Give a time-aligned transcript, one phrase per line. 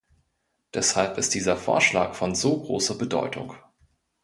[0.73, 3.53] Deshalb ist dieser Vorschlag von so großer Bedeutung.